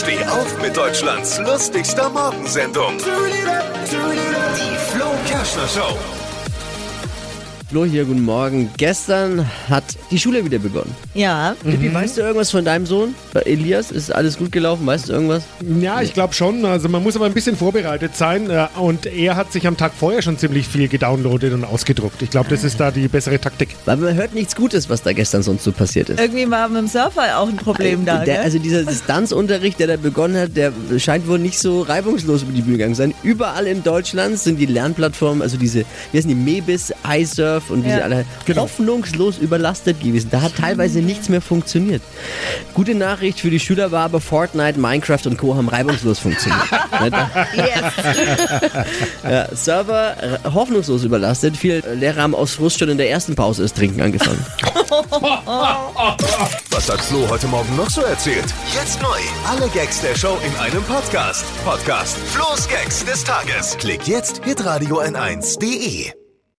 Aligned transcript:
Steh 0.00 0.24
auf 0.24 0.62
mit 0.62 0.74
Deutschlands 0.74 1.38
lustigster 1.40 2.08
Morgensendung. 2.08 2.96
Die 2.96 4.76
Flo 4.90 5.10
Kerschner 5.26 5.68
Show. 5.68 6.19
Flo 7.70 7.84
hier, 7.84 8.04
guten 8.04 8.24
Morgen. 8.24 8.68
Gestern 8.78 9.48
hat 9.68 9.84
die 10.10 10.18
Schule 10.18 10.44
wieder 10.44 10.58
begonnen. 10.58 10.90
Ja. 11.14 11.54
Tippi, 11.62 11.94
weißt 11.94 12.16
du 12.16 12.22
irgendwas 12.22 12.50
von 12.50 12.64
deinem 12.64 12.84
Sohn? 12.84 13.14
Bei 13.32 13.42
Elias, 13.42 13.92
ist 13.92 14.12
alles 14.12 14.38
gut 14.38 14.50
gelaufen? 14.50 14.84
Weißt 14.88 15.08
du 15.08 15.12
irgendwas? 15.12 15.44
Ja, 15.80 16.02
ich 16.02 16.12
glaube 16.12 16.34
schon. 16.34 16.64
Also 16.64 16.88
man 16.88 17.00
muss 17.00 17.14
aber 17.14 17.26
ein 17.26 17.32
bisschen 17.32 17.56
vorbereitet 17.56 18.16
sein. 18.16 18.50
äh, 18.50 18.66
Und 18.76 19.06
er 19.06 19.36
hat 19.36 19.52
sich 19.52 19.68
am 19.68 19.76
Tag 19.76 19.92
vorher 19.96 20.20
schon 20.20 20.36
ziemlich 20.36 20.66
viel 20.66 20.88
gedownloadet 20.88 21.52
und 21.52 21.64
ausgedruckt. 21.64 22.20
Ich 22.22 22.30
glaube, 22.30 22.48
das 22.50 22.64
ist 22.64 22.80
da 22.80 22.90
die 22.90 23.06
bessere 23.06 23.38
Taktik. 23.40 23.68
Weil 23.84 23.98
man 23.98 24.14
hört 24.16 24.34
nichts 24.34 24.56
Gutes, 24.56 24.90
was 24.90 25.02
da 25.04 25.12
gestern 25.12 25.44
sonst 25.44 25.62
so 25.62 25.70
passiert 25.70 26.08
ist. 26.10 26.18
Irgendwie 26.18 26.50
war 26.50 26.68
mit 26.68 26.78
dem 26.78 26.88
Surfer 26.88 27.38
auch 27.38 27.48
ein 27.48 27.56
Problem 27.56 28.04
da. 28.04 28.24
der, 28.24 28.42
also 28.42 28.58
dieser 28.58 28.82
Distanzunterricht, 28.82 29.78
der 29.78 29.86
da 29.86 29.96
begonnen 29.96 30.36
hat, 30.36 30.56
der 30.56 30.72
scheint 30.98 31.28
wohl 31.28 31.38
nicht 31.38 31.60
so 31.60 31.82
reibungslos 31.82 32.42
über 32.42 32.52
die 32.52 32.62
Bühne 32.62 32.78
gegangen 32.78 32.94
zu 32.96 33.02
sein. 33.02 33.14
Überall 33.22 33.68
in 33.68 33.84
Deutschland 33.84 34.40
sind 34.40 34.56
die 34.58 34.66
Lernplattformen, 34.66 35.40
also 35.40 35.56
diese, 35.56 35.84
wie 36.10 36.18
heißen 36.18 36.28
die, 36.28 36.34
Mebis, 36.34 36.92
iSurf 37.08 37.59
und 37.68 37.84
wie 37.84 37.88
Ja. 37.90 37.96
sie 37.96 38.02
alle 38.02 38.24
Genau. 38.46 38.62
hoffnungslos 38.62 39.38
überlastet 39.38 40.00
gewesen. 40.00 40.28
Da 40.30 40.40
hat 40.42 40.56
teilweise 40.56 41.00
nichts 41.00 41.28
mehr 41.28 41.40
funktioniert. 41.42 42.00
Gute 42.74 42.94
Nachricht 42.94 43.40
für 43.40 43.50
die 43.50 43.60
Schüler 43.60 43.90
war 43.92 44.04
aber 44.04 44.20
Fortnite, 44.20 44.78
Minecraft 44.80 45.26
und 45.26 45.36
Co. 45.36 45.54
haben 45.56 45.68
reibungslos 45.68 46.18
funktioniert. 46.20 46.62
Ja, 49.24 49.54
Server 49.54 50.16
äh, 50.22 50.38
hoffnungslos 50.52 51.04
überlastet. 51.04 51.56
Viele 51.56 51.80
Lehrer 51.94 52.22
haben 52.22 52.34
aus 52.34 52.52
Frust 52.54 52.78
schon 52.78 52.88
in 52.88 52.98
der 52.98 53.10
ersten 53.10 53.34
Pause 53.34 53.62
das 53.62 53.74
Trinken 53.74 54.00
angefangen. 54.00 54.44
Was 56.70 56.90
hat 56.90 57.00
Flo 57.00 57.26
heute 57.28 57.46
Morgen 57.48 57.74
noch 57.76 57.90
so 57.90 58.02
erzählt? 58.02 58.46
Jetzt 58.74 59.02
neu. 59.02 59.08
Alle 59.48 59.68
Gags 59.70 60.00
der 60.00 60.14
Show 60.16 60.38
in 60.44 60.54
einem 60.60 60.82
Podcast. 60.84 61.44
Podcast 61.64 62.16
Flo's 62.32 62.68
Gags 62.68 63.04
des 63.04 63.24
Tages. 63.24 63.76
Klick 63.78 64.06
jetzt 64.06 64.42
hitradio 64.44 65.00
n1.de. 65.00 66.19